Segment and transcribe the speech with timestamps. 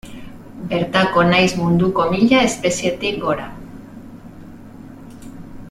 [0.69, 3.47] Bertako nahiz munduko mila espezietik gora.